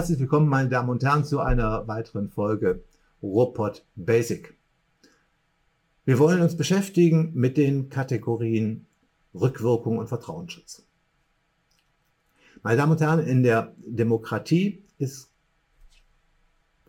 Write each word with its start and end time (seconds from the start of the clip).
herzlich 0.00 0.18
willkommen, 0.18 0.48
meine 0.48 0.70
Damen 0.70 0.88
und 0.88 1.04
Herren, 1.04 1.26
zu 1.26 1.40
einer 1.40 1.86
weiteren 1.86 2.30
Folge 2.30 2.82
Ruhrpott 3.22 3.84
Basic. 3.96 4.56
Wir 6.06 6.18
wollen 6.18 6.40
uns 6.40 6.56
beschäftigen 6.56 7.32
mit 7.34 7.58
den 7.58 7.90
Kategorien 7.90 8.86
Rückwirkung 9.34 9.98
und 9.98 10.08
Vertrauensschutz. 10.08 10.86
Meine 12.62 12.78
Damen 12.78 12.92
und 12.92 13.00
Herren, 13.02 13.18
in 13.20 13.42
der 13.42 13.74
Demokratie 13.84 14.82
ist 14.96 15.30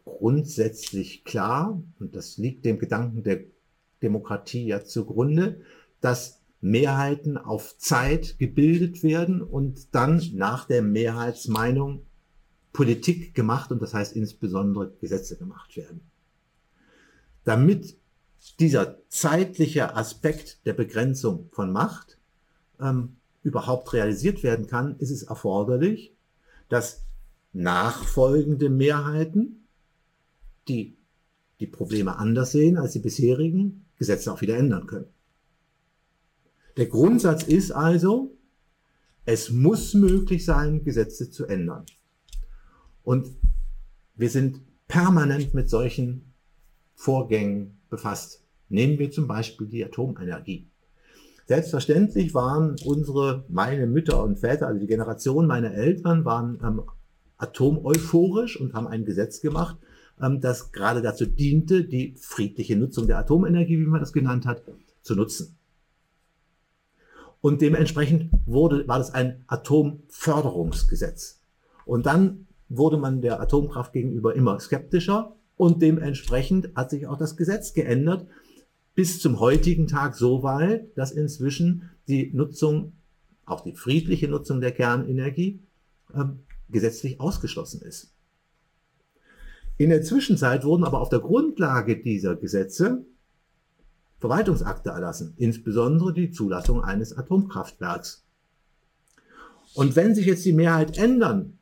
grundsätzlich 0.05 1.25
klar, 1.25 1.83
und 1.99 2.15
das 2.15 2.37
liegt 2.37 2.63
dem 2.63 2.79
Gedanken 2.79 3.23
der 3.23 3.41
Demokratie 4.01 4.67
ja 4.67 4.85
zugrunde, 4.85 5.59
dass 5.99 6.39
Mehrheiten 6.61 7.37
auf 7.37 7.77
Zeit 7.77 8.39
gebildet 8.39 9.03
werden 9.03 9.41
und 9.41 9.93
dann 9.93 10.23
nach 10.33 10.63
der 10.63 10.81
Mehrheitsmeinung 10.81 12.05
Politik 12.81 13.35
gemacht 13.35 13.71
und 13.71 13.79
das 13.79 13.93
heißt 13.93 14.15
insbesondere 14.15 14.91
Gesetze 14.99 15.37
gemacht 15.37 15.77
werden. 15.77 16.01
Damit 17.43 17.95
dieser 18.59 18.97
zeitliche 19.07 19.95
Aspekt 19.95 20.65
der 20.65 20.73
Begrenzung 20.73 21.47
von 21.51 21.71
Macht 21.71 22.17
ähm, 22.79 23.17
überhaupt 23.43 23.93
realisiert 23.93 24.41
werden 24.41 24.65
kann, 24.65 24.97
ist 24.97 25.11
es 25.11 25.21
erforderlich, 25.21 26.15
dass 26.69 27.03
nachfolgende 27.53 28.71
Mehrheiten, 28.71 29.67
die 30.67 30.97
die 31.59 31.67
Probleme 31.67 32.17
anders 32.17 32.51
sehen 32.51 32.77
als 32.77 32.93
die 32.93 32.99
bisherigen, 32.99 33.85
Gesetze 33.99 34.33
auch 34.33 34.41
wieder 34.41 34.57
ändern 34.57 34.87
können. 34.87 35.13
Der 36.77 36.87
Grundsatz 36.87 37.43
ist 37.43 37.73
also, 37.73 38.35
es 39.25 39.51
muss 39.51 39.93
möglich 39.93 40.43
sein, 40.45 40.83
Gesetze 40.83 41.29
zu 41.29 41.45
ändern. 41.45 41.85
Und 43.03 43.29
wir 44.15 44.29
sind 44.29 44.61
permanent 44.87 45.53
mit 45.53 45.69
solchen 45.69 46.33
Vorgängen 46.93 47.79
befasst. 47.89 48.43
Nehmen 48.69 48.99
wir 48.99 49.11
zum 49.11 49.27
Beispiel 49.27 49.67
die 49.67 49.83
Atomenergie. 49.83 50.67
Selbstverständlich 51.47 52.33
waren 52.33 52.75
unsere, 52.85 53.43
meine 53.49 53.87
Mütter 53.87 54.23
und 54.23 54.39
Väter, 54.39 54.67
also 54.67 54.79
die 54.79 54.87
Generation 54.87 55.47
meiner 55.47 55.73
Eltern, 55.73 56.23
waren 56.23 56.59
ähm, 56.63 56.83
atomeuphorisch 57.37 58.59
und 58.59 58.73
haben 58.73 58.87
ein 58.87 59.03
Gesetz 59.03 59.41
gemacht, 59.41 59.77
ähm, 60.21 60.39
das 60.39 60.71
gerade 60.71 61.01
dazu 61.01 61.25
diente, 61.25 61.83
die 61.83 62.15
friedliche 62.17 62.77
Nutzung 62.77 63.07
der 63.07 63.17
Atomenergie, 63.17 63.79
wie 63.79 63.85
man 63.85 63.99
das 63.99 64.13
genannt 64.13 64.45
hat, 64.45 64.61
zu 65.01 65.15
nutzen. 65.15 65.57
Und 67.41 67.61
dementsprechend 67.61 68.31
wurde, 68.45 68.87
war 68.87 68.99
das 68.99 69.13
ein 69.13 69.43
Atomförderungsgesetz. 69.47 71.41
Und 71.85 72.05
dann 72.05 72.47
wurde 72.77 72.97
man 72.97 73.21
der 73.21 73.41
Atomkraft 73.41 73.93
gegenüber 73.93 74.35
immer 74.35 74.59
skeptischer 74.59 75.35
und 75.57 75.81
dementsprechend 75.81 76.69
hat 76.75 76.89
sich 76.89 77.07
auch 77.07 77.17
das 77.17 77.37
Gesetz 77.37 77.73
geändert 77.73 78.27
bis 78.95 79.19
zum 79.19 79.39
heutigen 79.39 79.87
Tag 79.87 80.15
so 80.15 80.43
weit, 80.43 80.97
dass 80.97 81.11
inzwischen 81.11 81.89
die 82.07 82.31
Nutzung, 82.33 82.93
auch 83.45 83.61
die 83.61 83.73
friedliche 83.73 84.27
Nutzung 84.27 84.61
der 84.61 84.71
Kernenergie, 84.71 85.59
äh, 86.13 86.25
gesetzlich 86.69 87.19
ausgeschlossen 87.19 87.81
ist. 87.81 88.13
In 89.77 89.89
der 89.89 90.03
Zwischenzeit 90.03 90.63
wurden 90.63 90.83
aber 90.83 91.01
auf 91.01 91.09
der 91.09 91.19
Grundlage 91.19 92.01
dieser 92.01 92.35
Gesetze 92.35 93.05
Verwaltungsakte 94.19 94.91
erlassen, 94.91 95.33
insbesondere 95.37 96.13
die 96.13 96.29
Zulassung 96.29 96.83
eines 96.83 97.17
Atomkraftwerks. 97.17 98.23
Und 99.73 99.95
wenn 99.95 100.13
sich 100.13 100.27
jetzt 100.27 100.45
die 100.45 100.53
Mehrheit 100.53 100.97
ändern 100.97 101.57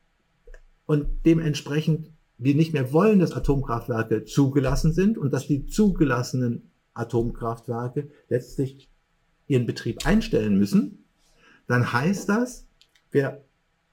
und 0.90 1.06
dementsprechend 1.24 2.10
wir 2.40 2.56
nicht 2.56 2.74
mehr 2.74 2.92
wollen, 2.92 3.20
dass 3.20 3.34
Atomkraftwerke 3.34 4.26
zugelassen 4.26 4.92
sind 4.92 5.20
und 5.20 5.32
dass 5.32 5.46
die 5.46 5.68
zugelassenen 5.68 6.72
Atomkraftwerke 6.96 8.10
letztlich 8.28 8.90
ihren 9.46 9.68
Betrieb 9.68 10.08
einstellen 10.08 10.58
müssen, 10.58 11.04
dann 11.68 11.94
heißt 11.94 12.28
das, 12.28 12.66
wir 13.12 13.44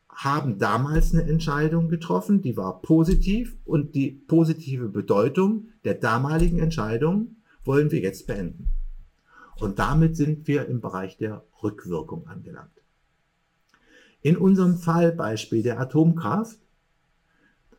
haben 0.08 0.58
damals 0.58 1.12
eine 1.12 1.24
Entscheidung 1.24 1.90
getroffen, 1.90 2.40
die 2.40 2.56
war 2.56 2.80
positiv 2.80 3.58
und 3.66 3.94
die 3.94 4.12
positive 4.12 4.88
Bedeutung 4.88 5.68
der 5.84 5.96
damaligen 5.96 6.60
Entscheidung 6.60 7.36
wollen 7.66 7.90
wir 7.90 8.00
jetzt 8.00 8.26
beenden. 8.26 8.70
Und 9.60 9.78
damit 9.78 10.16
sind 10.16 10.48
wir 10.48 10.64
im 10.64 10.80
Bereich 10.80 11.18
der 11.18 11.44
Rückwirkung 11.62 12.26
angelangt. 12.26 12.70
In 14.22 14.38
unserem 14.38 14.78
Fallbeispiel 14.78 15.62
der 15.62 15.78
Atomkraft 15.78 16.56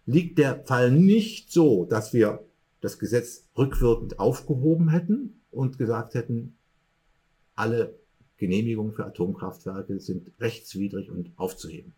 liegt 0.08 0.40
der 0.40 0.64
Fall 0.66 0.90
nicht 0.90 1.52
so, 1.52 1.86
dass 1.86 2.14
wir 2.14 2.44
das 2.82 2.98
Gesetz 2.98 3.46
rückwirkend 3.58 4.20
aufgehoben 4.20 4.90
hätten 4.90 5.42
und 5.52 5.78
gesagt 5.78 6.16
hätten, 6.16 6.58
alle 7.56 8.00
Genehmigungen 8.38 8.94
für 8.94 9.06
Atomkraftwerke 9.06 10.00
sind 10.00 10.32
rechtswidrig 10.40 11.12
und 11.12 11.32
aufzuheben. 11.36 11.94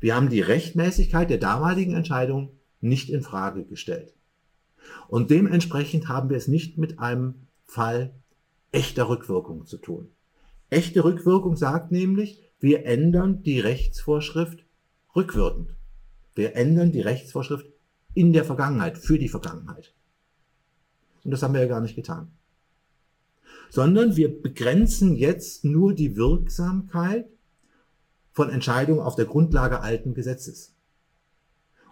Wir 0.00 0.16
haben 0.16 0.28
die 0.28 0.40
Rechtmäßigkeit 0.40 1.30
der 1.30 1.38
damaligen 1.38 1.94
Entscheidung 1.94 2.50
nicht 2.80 3.10
in 3.10 3.22
Frage 3.22 3.64
gestellt. 3.64 4.12
Und 5.06 5.30
dementsprechend 5.30 6.08
haben 6.08 6.30
wir 6.30 6.36
es 6.36 6.48
nicht 6.48 6.78
mit 6.78 6.98
einem 6.98 7.46
Fall 7.64 8.12
echter 8.72 9.08
Rückwirkung 9.08 9.66
zu 9.66 9.76
tun. 9.76 10.08
Echte 10.70 11.04
Rückwirkung 11.04 11.56
sagt 11.56 11.92
nämlich, 11.92 12.42
wir 12.58 12.86
ändern 12.86 13.42
die 13.42 13.60
Rechtsvorschrift 13.60 14.64
rückwirkend. 15.14 15.77
Wir 16.38 16.54
ändern 16.54 16.92
die 16.92 17.00
Rechtsvorschrift 17.00 17.66
in 18.14 18.32
der 18.32 18.44
Vergangenheit, 18.44 18.96
für 18.96 19.18
die 19.18 19.28
Vergangenheit. 19.28 19.92
Und 21.24 21.32
das 21.32 21.42
haben 21.42 21.52
wir 21.52 21.62
ja 21.62 21.66
gar 21.66 21.80
nicht 21.80 21.96
getan. 21.96 22.30
Sondern 23.70 24.14
wir 24.14 24.40
begrenzen 24.40 25.16
jetzt 25.16 25.64
nur 25.64 25.94
die 25.94 26.14
Wirksamkeit 26.14 27.28
von 28.30 28.50
Entscheidungen 28.50 29.00
auf 29.00 29.16
der 29.16 29.24
Grundlage 29.24 29.80
alten 29.80 30.14
Gesetzes. 30.14 30.76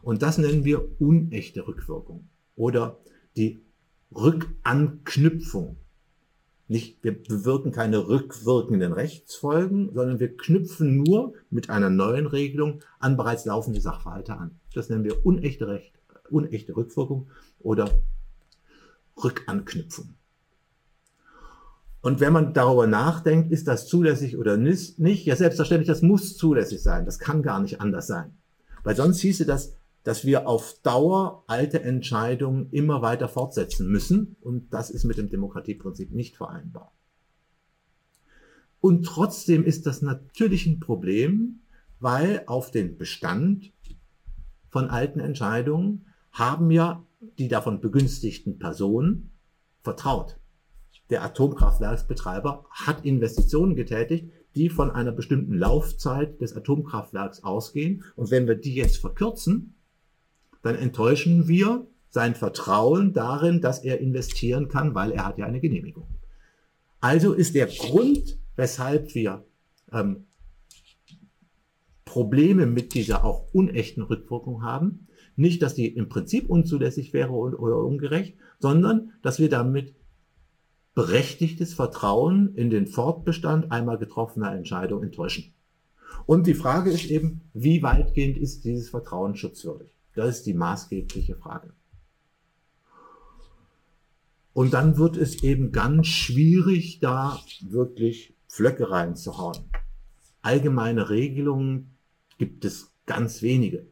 Und 0.01 0.23
das 0.23 0.39
nennen 0.39 0.65
wir 0.65 1.01
unechte 1.01 1.67
Rückwirkung 1.67 2.29
oder 2.55 3.01
die 3.37 3.65
Rückanknüpfung. 4.15 5.77
Nicht, 6.69 7.05
wir 7.05 7.23
bewirken 7.23 7.71
keine 7.71 8.09
rückwirkenden 8.09 8.93
Rechtsfolgen, 8.93 9.95
sondern 9.95 10.19
wir 10.19 10.37
knüpfen 10.37 11.03
nur 11.03 11.35
mit 11.49 11.71
einer 11.71 11.91
neuen 11.91 12.27
Regelung 12.27 12.81
an 12.99 13.17
bereits 13.17 13.45
laufende 13.45 13.81
Sachverhalte 13.81 14.37
an. 14.37 14.59
Das 14.75 14.89
nennen 14.89 15.05
wir 15.05 15.25
unechte 15.25 15.69
Recht, 15.69 15.93
unechte 16.29 16.77
Rückwirkung 16.77 17.29
oder 17.61 17.89
Rückanknüpfung. 19.23 20.15
Und 22.01 22.21
wenn 22.21 22.33
man 22.33 22.53
darüber 22.53 22.87
nachdenkt, 22.87 23.51
ist 23.51 23.67
das 23.69 23.87
zulässig 23.87 24.37
oder 24.37 24.57
nicht, 24.57 24.99
ja 24.99 25.37
selbstverständlich, 25.37 25.89
das 25.89 26.03
muss 26.03 26.37
zulässig 26.37 26.83
sein. 26.83 27.05
Das 27.05 27.19
kann 27.19 27.43
gar 27.43 27.61
nicht 27.61 27.81
anders 27.81 28.07
sein. 28.07 28.37
Weil 28.85 28.95
sonst 28.95 29.21
hieße 29.21 29.47
das, 29.47 29.75
dass 30.07 30.25
wir 30.25 30.47
auf 30.47 30.79
Dauer 30.85 31.43
alte 31.49 31.83
Entscheidungen 31.83 32.69
immer 32.71 33.03
weiter 33.03 33.29
fortsetzen 33.29 33.89
müssen. 33.91 34.37
Und 34.41 34.73
das 34.73 34.89
ist 34.89 35.03
mit 35.03 35.19
dem 35.19 35.31
Demokratieprinzip 35.31 36.13
nicht 36.13 36.37
vereinbar. 36.37 36.93
Und 38.79 39.05
trotzdem 39.05 39.65
ist 39.65 39.85
das 39.85 40.03
natürlich 40.03 40.65
ein 40.65 40.79
Problem, 40.79 41.59
weil 41.99 42.45
auf 42.47 42.71
den 42.71 42.97
Bestand 42.97 43.73
von 44.69 44.91
alten 44.91 45.19
Entscheidungen 45.19 46.07
haben 46.31 46.71
ja 46.71 47.05
die 47.39 47.49
davon 47.49 47.81
begünstigten 47.81 48.61
Personen 48.61 49.33
vertraut. 49.83 50.39
Der 51.11 51.25
Atomkraftwerksbetreiber 51.25 52.65
hat 52.71 53.05
Investitionen 53.05 53.75
getätigt, 53.75 54.31
die 54.55 54.69
von 54.69 54.93
einer 54.93 55.11
bestimmten 55.11 55.55
Laufzeit 55.55 56.41
des 56.41 56.55
Atomkraftwerks 56.57 57.43
ausgehen. 57.43 58.05
Und 58.15 58.31
wenn 58.31 58.47
wir 58.47 58.55
die 58.55 58.77
jetzt 58.77 58.99
verkürzen, 58.99 59.76
dann 60.67 60.77
enttäuschen 60.77 61.49
wir 61.49 61.87
sein 62.11 62.35
Vertrauen 62.35 63.13
darin, 63.13 63.61
dass 63.61 63.85
er 63.85 64.01
investieren 64.01 64.69
kann, 64.69 64.95
weil 64.95 65.13
er 65.13 65.27
hat 65.27 65.39
ja 65.39 65.47
eine 65.47 65.61
Genehmigung. 65.61 66.07
Also 67.01 67.33
ist 67.33 67.55
der 67.55 67.67
Grund, 67.67 68.39
weshalb 68.57 69.15
wir 69.15 69.45
ähm, 69.93 70.25
Probleme 72.05 72.67
mit 72.67 72.95
dieser 72.95 73.25
auch 73.25 73.53
unechten 73.53 74.03
Rückwirkung 74.03 74.63
haben, 74.63 75.07
nicht, 75.37 75.61
dass 75.63 75.75
die 75.75 75.87
im 75.87 76.09
Prinzip 76.09 76.49
unzulässig 76.49 77.13
wäre 77.13 77.31
oder 77.31 77.79
ungerecht, 77.79 78.37
sondern 78.59 79.13
dass 79.23 79.39
wir 79.39 79.51
damit 79.51 79.95
berechtigtes 80.95 81.75
Vertrauen 81.75 82.55
in 82.55 82.71
den 82.71 82.87
Fortbestand 82.87 83.71
einmal 83.71 83.99
getroffener 83.99 84.53
Entscheidung 84.53 85.03
enttäuschen. 85.03 85.53
Und 86.25 86.47
die 86.47 86.55
Frage 86.55 86.91
ist 86.91 87.11
eben, 87.11 87.43
wie 87.53 87.83
weitgehend 87.83 88.39
ist 88.39 88.65
dieses 88.65 88.89
Vertrauen 88.89 89.37
schutzwürdig? 89.37 89.96
Das 90.17 90.39
ist 90.39 90.47
die 90.47 90.55
maßgebliche 90.55 91.37
Frage. 91.37 91.73
Und 94.55 94.73
dann 94.73 94.97
wird 94.97 95.19
es 95.19 95.43
eben 95.43 95.71
ganz 95.71 96.07
schwierig, 96.07 97.01
da 97.01 97.39
wirklich 97.61 98.35
Flöcke 98.49 98.91
reinzuhauen. 98.91 99.59
Allgemeine 100.41 101.11
Regelungen 101.11 101.95
gibt 102.39 102.65
es 102.65 102.95
ganz 103.05 103.43
wenige. 103.43 103.87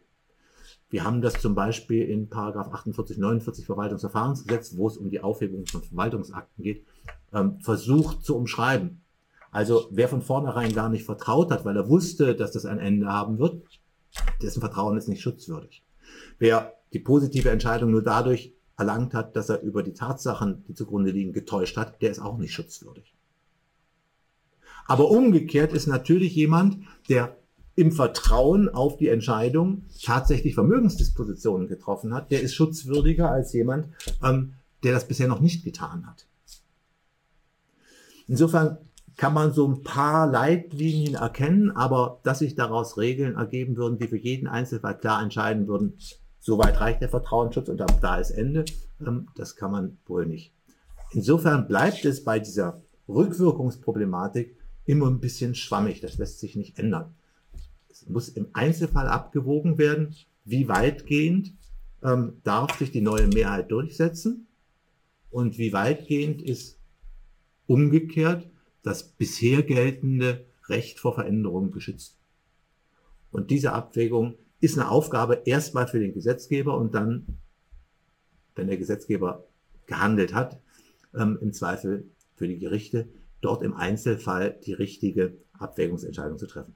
Wir 0.89 1.05
haben 1.05 1.21
das 1.21 1.35
zum 1.35 1.55
Beispiel 1.55 2.09
in 2.09 2.31
Paragraph 2.31 2.73
48, 2.73 3.19
49 3.19 3.67
Verwaltungsverfahrensgesetz, 3.67 4.77
wo 4.79 4.89
es 4.89 4.97
um 4.97 5.11
die 5.11 5.21
Aufhebung 5.21 5.67
von 5.67 5.83
Verwaltungsakten 5.83 6.65
geht, 6.65 6.87
ähm, 7.35 7.61
versucht 7.61 8.25
zu 8.25 8.35
umschreiben. 8.35 9.03
Also 9.51 9.89
wer 9.91 10.09
von 10.09 10.23
vornherein 10.23 10.73
gar 10.73 10.89
nicht 10.89 11.05
vertraut 11.05 11.51
hat, 11.51 11.67
weil 11.67 11.77
er 11.77 11.89
wusste, 11.89 12.35
dass 12.35 12.53
das 12.53 12.65
ein 12.65 12.79
Ende 12.79 13.09
haben 13.09 13.39
wird, 13.39 13.63
dessen 14.41 14.61
Vertrauen 14.61 14.97
ist 14.97 15.09
nicht 15.09 15.21
schutzwürdig. 15.21 15.85
Wer 16.39 16.75
die 16.93 16.99
positive 16.99 17.51
Entscheidung 17.51 17.91
nur 17.91 18.03
dadurch 18.03 18.55
erlangt 18.77 19.15
hat, 19.15 19.37
dass 19.37 19.49
er 19.49 19.63
über 19.63 19.83
die 19.83 19.95
Tatsachen, 19.95 20.65
die 20.69 20.75
zugrunde 20.75 21.11
liegen, 21.11 21.33
getäuscht 21.33 21.77
hat, 21.77 22.01
der 22.03 22.11
ist 22.11 22.19
auch 22.21 22.39
nicht 22.39 22.53
schutzwürdig. 22.53 23.15
Aber 24.87 25.11
umgekehrt 25.11 25.73
ist 25.73 25.87
natürlich 25.87 26.35
jemand, 26.35 26.79
der 27.09 27.37
im 27.77 27.91
Vertrauen 27.91 28.69
auf 28.69 28.97
die 28.97 29.09
Entscheidung 29.09 29.85
tatsächlich 30.03 30.55
Vermögensdispositionen 30.55 31.67
getroffen 31.67 32.15
hat, 32.15 32.31
der 32.31 32.41
ist 32.41 32.55
schutzwürdiger 32.55 33.31
als 33.31 33.53
jemand, 33.53 33.89
ähm, 34.23 34.55
der 34.83 34.93
das 34.93 35.09
bisher 35.09 35.29
noch 35.29 35.41
nicht 35.41 35.65
getan 35.65 36.07
hat. 36.07 36.27
Insofern 38.27 38.79
kann 39.17 39.35
man 39.35 39.53
so 39.53 39.69
ein 39.69 39.83
paar 39.83 40.27
Leitlinien 40.27 41.15
erkennen, 41.15 41.71
aber 41.71 42.21
dass 42.25 42.41
sich 42.41 42.55
daraus 42.55 42.97
Regeln 42.99 43.37
ergeben 43.37 43.77
würden, 43.77 43.99
die 43.99 44.09
für 44.09 44.17
jeden 44.17 44.49
Einzelfall 44.49 44.99
klar 44.99 45.23
entscheiden 45.23 45.69
würden, 45.69 45.99
soweit 46.41 46.81
reicht 46.81 47.01
der 47.01 47.09
Vertrauensschutz 47.09 47.69
und 47.69 47.79
da 47.79 48.17
ist 48.17 48.31
Ende, 48.31 48.65
ähm, 49.01 49.29
das 49.37 49.57
kann 49.57 49.71
man 49.71 49.99
wohl 50.07 50.27
nicht. 50.27 50.53
Insofern 51.13 51.69
bleibt 51.69 52.05
es 52.05 52.25
bei 52.25 52.41
dieser 52.41 52.83
Rückwirkungsproblematik 53.09 54.57
immer 54.85 55.09
ein 55.09 55.21
bisschen 55.21 55.55
schwammig, 55.55 56.01
das 56.01 56.19
lässt 56.19 56.41
sich 56.41 56.57
nicht 56.57 56.79
ändern. 56.79 57.15
Es 57.89 58.09
muss 58.09 58.29
im 58.29 58.49
Einzelfall 58.53 59.07
abgewogen 59.07 59.79
werden, 59.79 60.15
wie 60.45 60.69
weitgehend 60.69 61.55
ähm, 62.03 62.41
darf 62.43 62.79
sich 62.79 62.91
die 62.91 63.01
neue 63.01 63.29
Mehrheit 63.29 63.71
durchsetzen 63.71 64.49
und 65.31 65.57
wie 65.57 65.73
weitgehend 65.73 66.43
ist 66.43 66.79
umgekehrt 67.67 68.47
das 68.85 69.03
bisher 69.03 69.65
geltende 69.65 70.45
Recht 70.69 71.01
vor 71.01 71.15
Veränderungen 71.15 71.73
geschützt. 71.73 72.17
Und 73.33 73.51
diese 73.51 73.73
Abwägung 73.73 74.37
ist 74.61 74.79
eine 74.79 74.89
Aufgabe 74.89 75.43
erstmal 75.45 75.89
für 75.89 75.99
den 75.99 76.15
Gesetzgeber 76.15 76.79
und 76.79 76.95
dann, 76.95 77.27
wenn 78.55 78.69
der 78.69 78.77
Gesetzgeber 78.77 79.45
gehandelt 79.87 80.33
hat, 80.33 80.61
ähm, 81.15 81.39
im 81.41 81.53
Zweifel 81.53 82.09
für 82.37 82.47
die 82.47 82.59
Gerichte, 82.59 83.09
dort 83.41 83.63
im 83.63 83.75
Einzelfall 83.75 84.59
die 84.65 84.73
richtige 84.73 85.37
Abwägungsentscheidung 85.59 86.39
zu 86.39 86.47
treffen. 86.47 86.75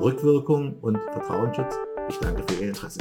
Rückwirkung 0.00 0.78
und 0.80 0.98
Vertrauensschutz. 1.12 1.74
Ich 2.08 2.16
danke 2.18 2.42
für 2.48 2.62
Ihr 2.62 2.68
Interesse. 2.68 3.00